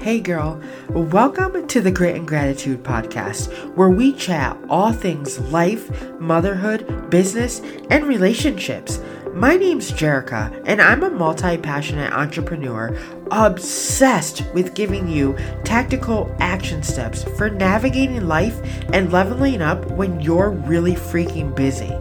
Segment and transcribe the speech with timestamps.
[0.00, 0.58] Hey girl,
[0.88, 7.60] welcome to the Grit and Gratitude podcast, where we chat all things life, motherhood, business,
[7.90, 8.98] and relationships.
[9.34, 12.98] My name's Jerica, and I'm a multi passionate entrepreneur
[13.30, 18.58] obsessed with giving you tactical action steps for navigating life
[18.94, 21.94] and leveling up when you're really freaking busy.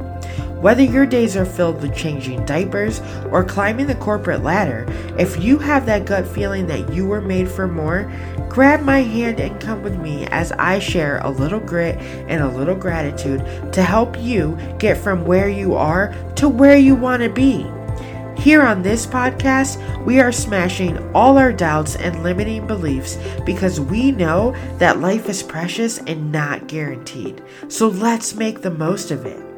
[0.61, 2.99] Whether your days are filled with changing diapers
[3.31, 4.85] or climbing the corporate ladder,
[5.17, 8.11] if you have that gut feeling that you were made for more,
[8.49, 11.95] grab my hand and come with me as I share a little grit
[12.27, 13.39] and a little gratitude
[13.71, 17.65] to help you get from where you are to where you want to be.
[18.37, 24.11] Here on this podcast, we are smashing all our doubts and limiting beliefs because we
[24.11, 27.41] know that life is precious and not guaranteed.
[27.69, 29.48] So let's make the most of it.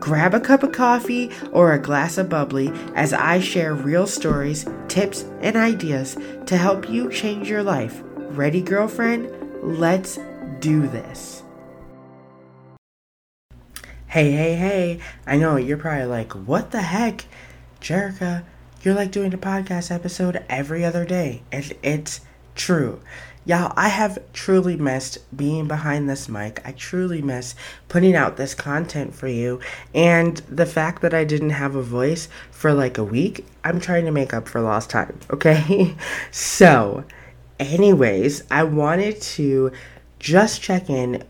[0.00, 4.66] Grab a cup of coffee or a glass of bubbly as I share real stories,
[4.88, 6.16] tips, and ideas
[6.46, 8.02] to help you change your life.
[8.16, 9.30] Ready, girlfriend?
[9.62, 10.18] Let's
[10.60, 11.42] do this.
[14.06, 15.00] Hey, hey, hey.
[15.26, 17.26] I know you're probably like, what the heck?
[17.80, 18.44] Jerica,
[18.82, 21.42] you're like doing a podcast episode every other day.
[21.52, 22.22] And it's
[22.54, 23.00] true.
[23.48, 26.60] Y'all, I have truly missed being behind this mic.
[26.66, 27.54] I truly miss
[27.88, 29.58] putting out this content for you.
[29.94, 34.04] And the fact that I didn't have a voice for like a week, I'm trying
[34.04, 35.96] to make up for lost time, okay?
[36.30, 37.04] so,
[37.58, 39.72] anyways, I wanted to
[40.18, 41.24] just check in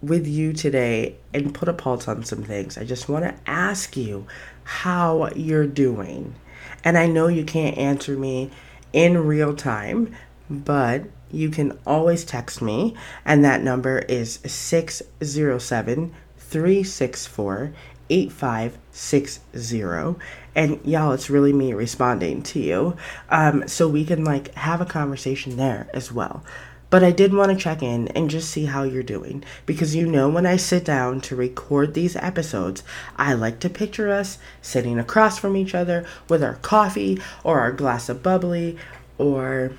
[0.00, 2.78] with you today and put a pulse on some things.
[2.78, 4.26] I just want to ask you
[4.64, 6.34] how you're doing.
[6.82, 8.52] And I know you can't answer me
[8.94, 10.16] in real time,
[10.48, 17.72] but you can always text me, and that number is 607 364
[18.10, 20.20] 8560.
[20.54, 22.96] And y'all, it's really me responding to you.
[23.28, 26.42] Um, so we can like have a conversation there as well.
[26.90, 30.06] But I did want to check in and just see how you're doing because you
[30.06, 32.82] know, when I sit down to record these episodes,
[33.16, 37.72] I like to picture us sitting across from each other with our coffee or our
[37.72, 38.78] glass of bubbly
[39.18, 39.72] or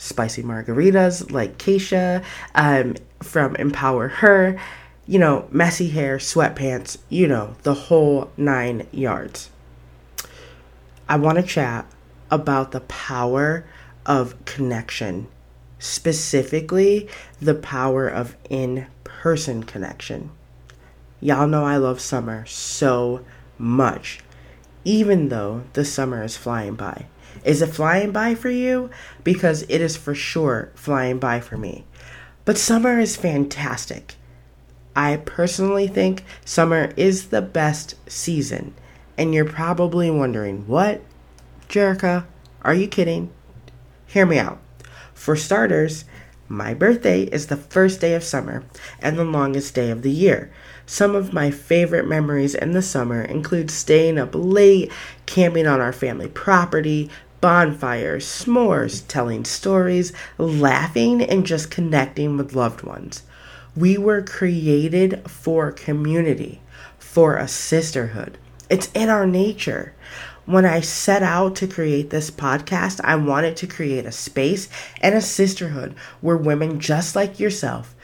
[0.00, 2.24] spicy margaritas like Keisha
[2.54, 4.58] um, from Empower Her,
[5.06, 9.50] you know, messy hair, sweatpants, you know, the whole nine yards.
[11.06, 11.84] I want to chat
[12.30, 13.66] about the power
[14.06, 15.28] of connection,
[15.78, 17.08] specifically
[17.40, 20.30] the power of in person connection.
[21.20, 23.22] Y'all know I love summer so
[23.58, 24.20] much,
[24.84, 27.06] even though the summer is flying by.
[27.44, 28.90] Is it flying by for you?
[29.24, 31.84] Because it is for sure flying by for me.
[32.44, 34.14] But summer is fantastic.
[34.96, 38.74] I personally think summer is the best season.
[39.16, 41.02] And you're probably wondering, what?
[41.68, 42.26] Jerica,
[42.62, 43.30] are you kidding?
[44.06, 44.58] Hear me out.
[45.14, 46.04] For starters,
[46.48, 48.64] my birthday is the first day of summer
[48.98, 50.50] and the longest day of the year.
[50.84, 54.90] Some of my favorite memories in the summer include staying up late,
[55.26, 57.08] camping on our family property,
[57.40, 63.22] bonfires, s'mores, telling stories, laughing, and just connecting with loved ones.
[63.76, 66.60] We were created for community,
[66.98, 68.38] for a sisterhood.
[68.68, 69.94] It's in our nature.
[70.46, 74.68] When I set out to create this podcast, I wanted to create a space
[75.00, 77.94] and a sisterhood where women just like yourself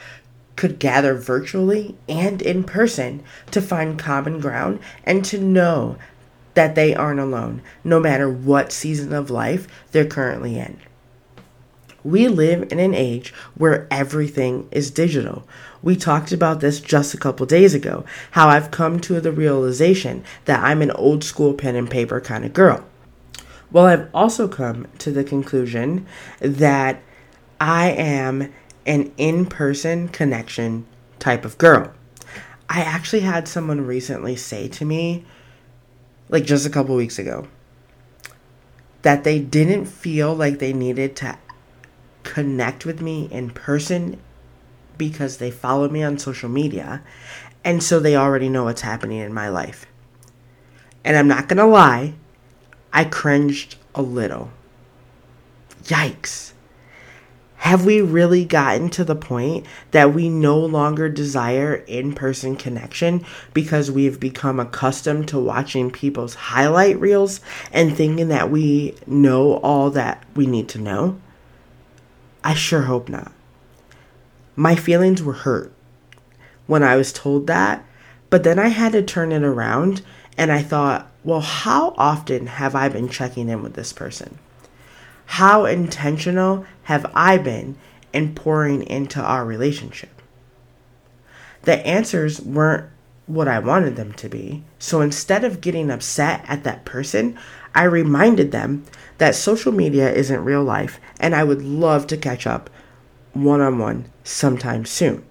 [0.54, 5.96] could gather virtually and in person to find common ground and to know
[6.56, 10.80] that they aren't alone, no matter what season of life they're currently in.
[12.02, 15.46] We live in an age where everything is digital.
[15.82, 20.24] We talked about this just a couple days ago, how I've come to the realization
[20.46, 22.86] that I'm an old school pen and paper kind of girl.
[23.70, 26.06] Well, I've also come to the conclusion
[26.40, 27.02] that
[27.60, 28.50] I am
[28.86, 30.86] an in person connection
[31.18, 31.92] type of girl.
[32.70, 35.26] I actually had someone recently say to me,
[36.28, 37.48] like just a couple weeks ago
[39.02, 41.38] that they didn't feel like they needed to
[42.22, 44.18] connect with me in person
[44.98, 47.02] because they follow me on social media
[47.64, 49.86] and so they already know what's happening in my life.
[51.04, 52.14] And I'm not to lie,
[52.92, 54.50] I cringed a little.
[55.82, 56.52] Yikes.
[57.66, 63.24] Have we really gotten to the point that we no longer desire in person connection
[63.54, 67.40] because we've become accustomed to watching people's highlight reels
[67.72, 71.20] and thinking that we know all that we need to know?
[72.44, 73.32] I sure hope not.
[74.54, 75.72] My feelings were hurt
[76.68, 77.84] when I was told that,
[78.30, 80.02] but then I had to turn it around
[80.38, 84.38] and I thought, well, how often have I been checking in with this person?
[85.26, 87.76] How intentional have I been
[88.12, 90.22] in pouring into our relationship?
[91.62, 92.88] The answers weren't
[93.26, 94.62] what I wanted them to be.
[94.78, 97.36] So instead of getting upset at that person,
[97.74, 98.84] I reminded them
[99.18, 102.70] that social media isn't real life and I would love to catch up
[103.32, 105.24] one on one sometime soon.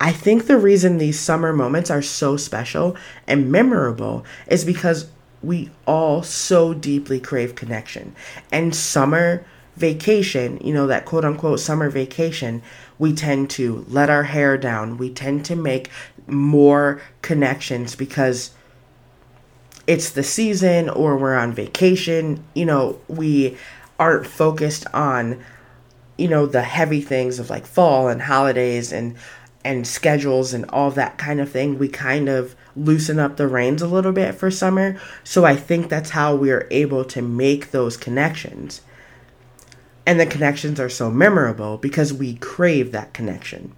[0.00, 2.96] I think the reason these summer moments are so special
[3.26, 5.08] and memorable is because
[5.42, 8.14] we all so deeply crave connection.
[8.50, 9.44] And summer
[9.76, 12.62] vacation, you know, that quote unquote summer vacation,
[12.98, 14.98] we tend to let our hair down.
[14.98, 15.90] We tend to make
[16.26, 18.50] more connections because
[19.86, 22.44] it's the season or we're on vacation.
[22.54, 23.56] You know, we
[23.98, 25.42] aren't focused on,
[26.16, 29.16] you know, the heavy things of like fall and holidays and
[29.64, 31.78] and schedules and all that kind of thing.
[31.78, 34.98] We kind of loosen up the reins a little bit for summer.
[35.24, 38.80] So I think that's how we're able to make those connections.
[40.06, 43.74] And the connections are so memorable because we crave that connection.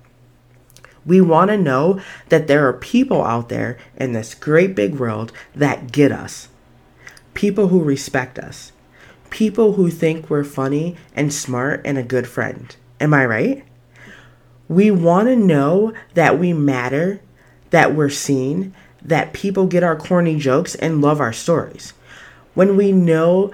[1.05, 5.33] We want to know that there are people out there in this great big world
[5.55, 6.49] that get us.
[7.35, 8.73] People who respect us.
[9.31, 12.77] People who think we're funny and smart and a good friend.
[13.01, 13.65] Am I right?
[14.71, 17.21] We want to know that we matter,
[17.71, 18.73] that we're seen,
[19.03, 21.93] that people get our corny jokes and love our stories.
[22.55, 23.51] When we know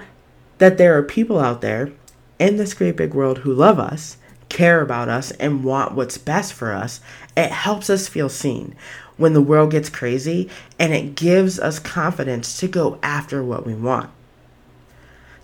[0.59, 1.91] that there are people out there
[2.37, 4.17] in this great big world who love us,
[4.47, 7.01] care about us, and want what's best for us,
[7.35, 8.75] it helps us feel seen
[9.17, 10.47] when the world gets crazy
[10.77, 14.11] and it gives us confidence to go after what we want.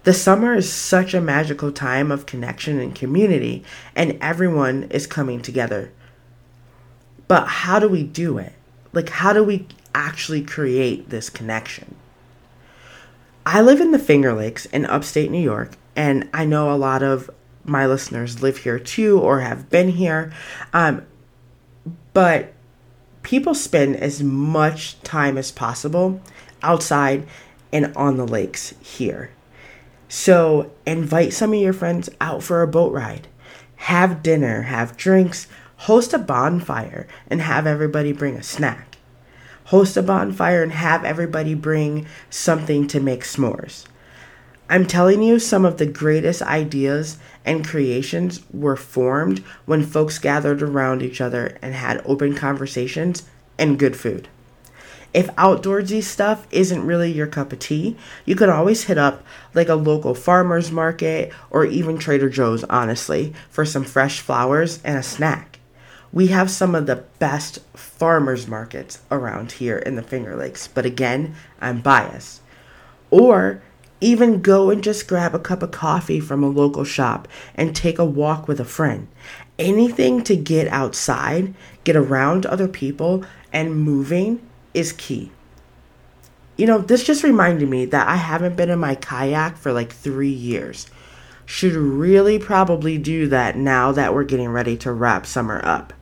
[0.03, 3.63] The summer is such a magical time of connection and community,
[3.95, 5.91] and everyone is coming together.
[7.29, 8.53] But how do we do it?
[8.91, 9.65] Like, how do we
[9.95, 11.95] actually create this connection?
[13.45, 17.01] I live in the Finger Lakes in upstate New York, and I know a lot
[17.01, 17.29] of
[17.63, 20.33] my listeners live here too or have been here.
[20.73, 21.05] Um,
[22.13, 22.53] but
[23.21, 26.21] people spend as much time as possible
[26.61, 27.25] outside
[27.71, 29.31] and on the lakes here.
[30.15, 33.27] So invite some of your friends out for a boat ride.
[33.77, 38.97] Have dinner, have drinks, host a bonfire, and have everybody bring a snack.
[39.65, 43.85] Host a bonfire and have everybody bring something to make s'mores.
[44.69, 50.61] I'm telling you, some of the greatest ideas and creations were formed when folks gathered
[50.61, 53.23] around each other and had open conversations
[53.57, 54.27] and good food.
[55.13, 57.95] If outdoorsy stuff isn't really your cup of tea,
[58.25, 59.23] you can always hit up
[59.53, 64.97] like a local farmer's market or even Trader Joe's, honestly, for some fresh flowers and
[64.97, 65.59] a snack.
[66.11, 70.85] We have some of the best farmers markets around here in the Finger Lakes, but
[70.85, 72.41] again, I'm biased.
[73.11, 73.61] Or
[74.01, 77.99] even go and just grab a cup of coffee from a local shop and take
[77.99, 79.07] a walk with a friend.
[79.57, 84.41] Anything to get outside, get around other people, and moving
[84.73, 85.31] is key.
[86.57, 89.91] You know, this just reminded me that I haven't been in my kayak for like
[89.91, 90.87] three years.
[91.45, 95.93] Should really probably do that now that we're getting ready to wrap summer up.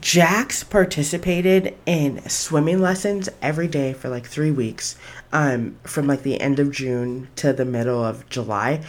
[0.00, 4.96] Jax participated in swimming lessons every day for like three weeks,
[5.32, 8.82] um, from like the end of June to the middle of July.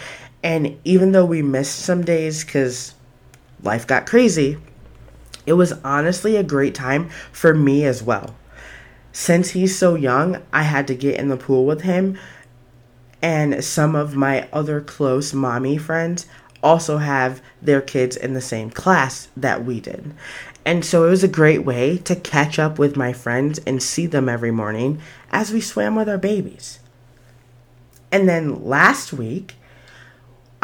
[0.44, 2.96] And even though we missed some days because
[3.64, 4.58] life got crazy,
[5.46, 8.36] it was honestly a great time for me as well.
[9.12, 12.18] Since he's so young, I had to get in the pool with him,
[13.22, 16.26] and some of my other close mommy friends
[16.62, 20.14] also have their kids in the same class that we did.
[20.66, 24.08] And so it was a great way to catch up with my friends and see
[24.08, 25.00] them every morning
[25.32, 26.80] as we swam with our babies.
[28.12, 29.56] And then last week,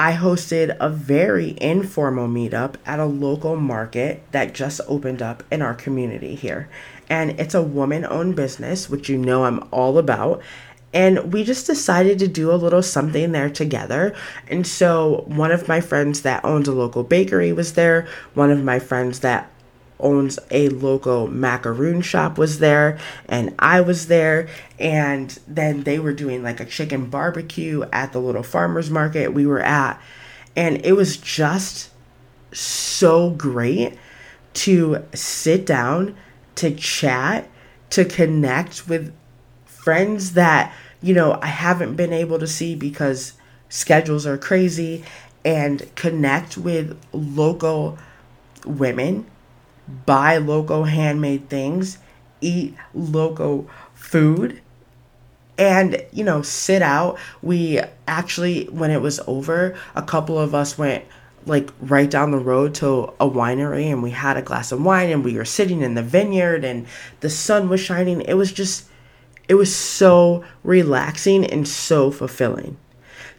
[0.02, 5.62] I hosted a very informal meetup at a local market that just opened up in
[5.62, 6.70] our community here.
[7.08, 10.42] And it's a woman owned business, which you know I'm all about.
[10.92, 14.16] And we just decided to do a little something there together.
[14.48, 18.08] And so, one of my friends that owns a local bakery was there.
[18.34, 19.51] One of my friends that
[20.02, 24.48] owns a local macaroon shop was there and I was there
[24.80, 29.46] and then they were doing like a chicken barbecue at the little farmers market we
[29.46, 30.02] were at
[30.56, 31.90] and it was just
[32.52, 33.98] so great
[34.54, 36.16] to sit down
[36.56, 37.50] to chat
[37.90, 39.14] to connect with
[39.66, 43.34] friends that you know I haven't been able to see because
[43.70, 45.04] schedules are crazy
[45.44, 47.98] and connect with local
[48.66, 49.26] women
[50.06, 51.98] buy local handmade things,
[52.42, 54.62] eat local food,
[55.58, 57.18] and you know sit out.
[57.42, 61.06] We actually when it was over a couple of us went
[61.46, 65.10] like right down the road to a winery and we had a glass of wine
[65.10, 66.86] and we were sitting in the vineyard and
[67.22, 68.22] the sun was shining.
[68.22, 68.88] It was just
[69.48, 72.78] it was so relaxing and so fulfilling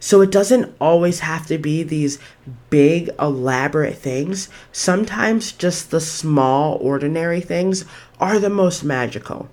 [0.03, 2.19] so it doesn't always have to be these
[2.69, 7.85] big elaborate things sometimes just the small ordinary things
[8.19, 9.49] are the most magical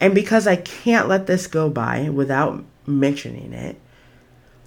[0.00, 3.80] and because I can't let this go by without mentioning it,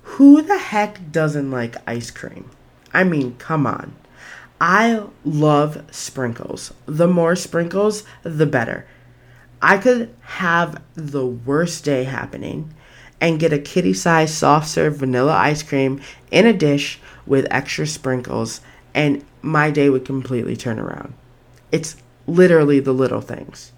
[0.03, 2.49] who the heck doesn't like ice cream?
[2.93, 3.95] I mean, come on.
[4.59, 6.73] I love sprinkles.
[6.85, 8.85] The more sprinkles, the better.
[9.61, 12.73] I could have the worst day happening
[13.21, 16.01] and get a kitty sized soft serve vanilla ice cream
[16.31, 18.59] in a dish with extra sprinkles,
[18.93, 21.13] and my day would completely turn around.
[21.71, 21.95] It's
[22.27, 23.71] literally the little things.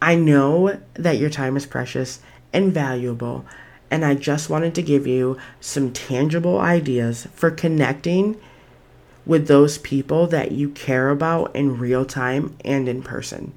[0.00, 2.20] I know that your time is precious
[2.52, 3.44] and valuable,
[3.90, 8.40] and I just wanted to give you some tangible ideas for connecting
[9.26, 13.54] with those people that you care about in real time and in person.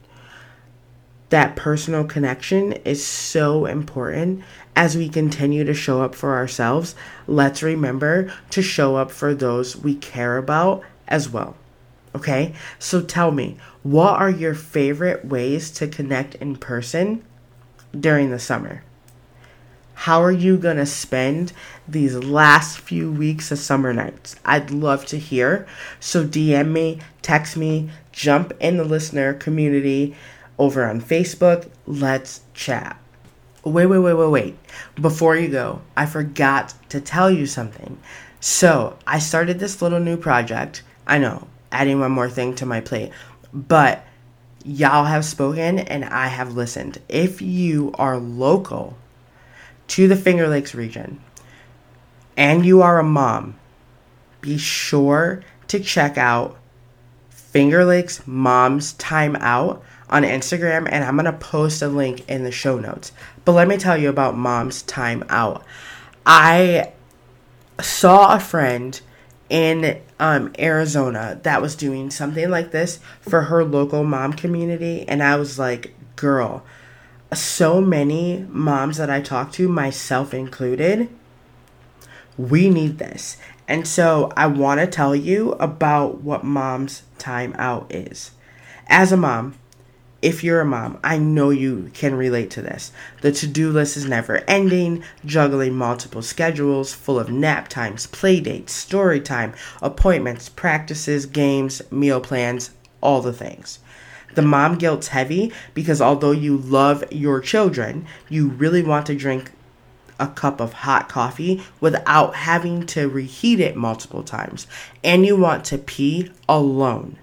[1.30, 4.44] That personal connection is so important
[4.76, 6.96] as we continue to show up for ourselves.
[7.28, 11.56] Let's remember to show up for those we care about as well.
[12.16, 17.24] Okay, so tell me, what are your favorite ways to connect in person
[18.00, 18.84] during the summer?
[19.94, 21.54] How are you going to spend
[21.88, 24.36] these last few weeks of summer nights?
[24.46, 25.68] I'd love to hear.
[26.00, 30.16] So DM me, text me, jump in the listener community
[30.58, 31.70] over on Facebook.
[31.86, 33.00] Let's chat.
[33.64, 34.58] Wait, wait, wait, wait, wait.
[35.00, 37.98] Before you go, I forgot to tell you something.
[38.40, 40.84] So, I started this little new project.
[41.06, 43.12] I know, adding one more thing to my plate.
[43.54, 44.06] But
[44.64, 47.00] y'all have spoken and I have listened.
[47.10, 48.98] If you are local
[49.90, 51.22] to the Finger Lakes region
[52.36, 53.56] and you are a mom,
[54.42, 56.58] be sure to check out
[57.30, 62.52] Finger Lakes Mom's Time Out on Instagram and I'm to post a link in the
[62.52, 63.12] show notes.
[63.46, 65.66] But let me tell you about Mom's Time Out.
[66.26, 66.94] I
[67.82, 69.00] saw a friend
[69.50, 75.08] in um, Arizona that was doing something like this for her local mom community.
[75.08, 76.64] And I was like, girl,
[77.34, 81.10] so many moms that I talk to, myself included,
[82.38, 83.38] we need this.
[83.68, 88.32] And so I want to tell you about what mom's time out is.
[88.88, 89.56] As a mom,
[90.28, 92.92] if you're a mom, I know you can relate to this.
[93.22, 98.42] The to do list is never ending, juggling multiple schedules full of nap times, play
[98.42, 103.80] dates, story time, appointments, practices, games, meal plans, all the things.
[104.36, 109.52] The mom guilt's heavy because although you love your children, you really want to drink
[110.20, 114.68] a cup of hot coffee without having to reheat it multiple times,
[115.06, 117.16] and you want to pee alone.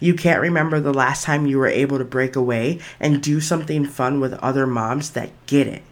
[0.00, 3.84] You can't remember the last time you were able to break away and do something
[3.84, 5.82] fun with other moms that get it.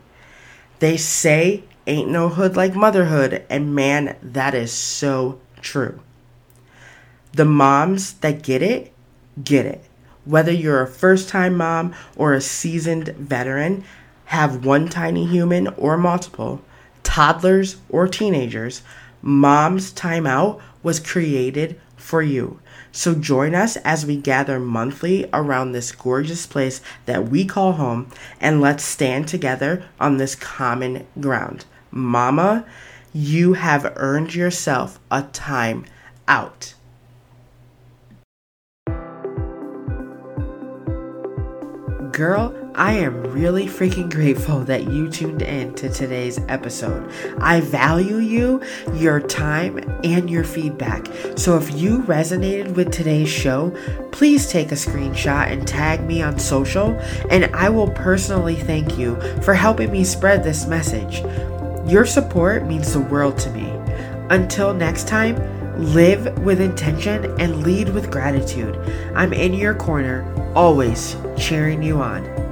[0.78, 6.00] They say ain't no hood like motherhood, and man, that is so true.
[7.32, 8.92] The moms that get it,
[9.42, 9.84] get it.
[10.24, 13.84] Whether you're a first time mom or a seasoned veteran,
[14.26, 16.62] have one tiny human or multiple,
[17.02, 18.82] toddlers or teenagers,
[19.22, 22.60] Mom's Time Out was created for you.
[22.92, 28.10] So join us as we gather monthly around this gorgeous place that we call home
[28.40, 31.64] and let's stand together on this common ground.
[31.90, 32.64] Mama,
[33.12, 35.84] you have earned yourself a time
[36.26, 36.74] out.
[42.12, 47.12] Girl, I am really freaking grateful that you tuned in to today's episode.
[47.40, 48.62] I value you,
[48.94, 51.08] your time, and your feedback.
[51.34, 53.76] So if you resonated with today's show,
[54.12, 56.90] please take a screenshot and tag me on social,
[57.30, 61.22] and I will personally thank you for helping me spread this message.
[61.90, 63.68] Your support means the world to me.
[64.30, 65.34] Until next time,
[65.94, 68.76] live with intention and lead with gratitude.
[69.16, 72.47] I'm in your corner, always cheering you on.